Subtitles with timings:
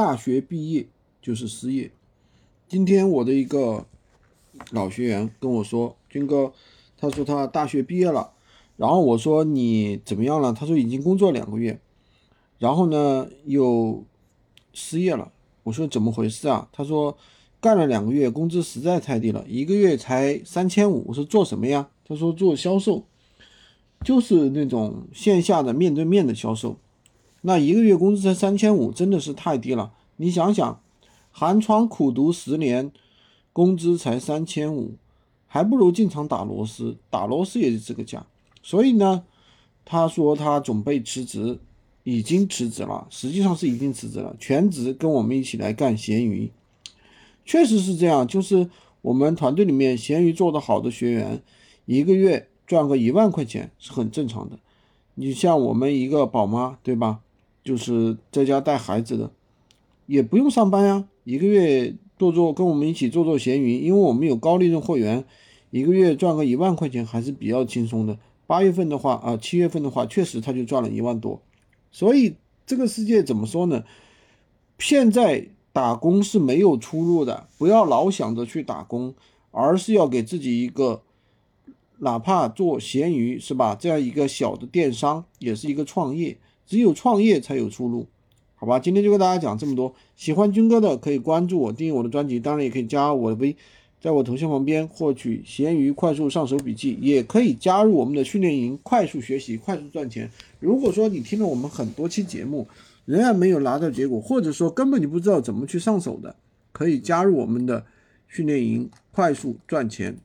[0.00, 0.86] 大学毕业
[1.20, 1.90] 就是失业。
[2.66, 3.86] 今天我的一个
[4.70, 6.54] 老学员跟我说：“军哥，
[6.96, 8.32] 他说他大学毕业了。”
[8.78, 11.78] 然后我说：“你怎么样了？”他说：“已经工作两个月，
[12.58, 14.02] 然后呢又
[14.72, 15.30] 失业了。”
[15.64, 17.18] 我说：“怎么回事啊？”他说
[17.60, 23.04] ：“干了两个月，工资实在太低了，一个月才三千五。”我说：“做什么呀？”他说：“做销售，
[24.02, 26.78] 就是那种线下的面对面的销售。”
[27.42, 29.92] 那一个月工资才三千五，真的是太低了。
[30.16, 30.80] 你想想，
[31.30, 32.92] 寒窗苦读十年，
[33.52, 34.94] 工资才三千五，
[35.46, 38.26] 还不如进厂打螺丝，打螺丝也是这个价。
[38.62, 39.24] 所以呢，
[39.84, 41.58] 他说他准备辞职，
[42.04, 46.50] 已经辞职了，实际上是已经辞职了，全职跟我们一起来干闲鱼。
[47.46, 48.68] 确实是这样，就是
[49.00, 51.42] 我们团队里面闲鱼做得好的学员，
[51.86, 54.58] 一个月赚个一万块钱是很正常的。
[55.14, 57.20] 你像我们一个宝妈，对吧？
[57.62, 59.30] 就是在家带孩子的，
[60.06, 65.24] 也不用上班呀，一个月做做跟我们一起做做闲鱼，因为我们有高利润货源，
[65.70, 68.18] 一个月赚个一万块钱还是比较轻松的。
[68.46, 71.40] 八月份的话啊，七月份的话，确实他就赚了一万多。
[71.92, 72.34] 所以
[72.66, 73.84] 这个世界怎么说呢？
[74.78, 79.14] 现在打工是没有出路的，不要老想着去打工，
[79.50, 81.02] 而是要给自己一个，
[81.98, 83.76] 哪怕做闲鱼是吧？
[83.78, 86.38] 这样一个小的电商也是一个创业。
[86.70, 88.06] 只有创业才有出路，
[88.54, 88.78] 好吧？
[88.78, 89.92] 今天就跟大家讲这么多。
[90.14, 93.56] 喜欢军哥的可以关注我，订阅我的专辑，当然也可以加我的微，
[94.00, 100.30] 在我头像旁边获取闲鱼快速上手笔记，也可以加入我们的训练营，快速学习，快速赚钱。
[100.60, 102.68] 如果说你听了我们很多期节目，
[103.04, 106.36] 仍然没有拿到结果，或者说根本你不知道怎么去上手的，
[106.70, 107.84] 可以加入我们的
[108.28, 110.16] 训练营，快速赚钱。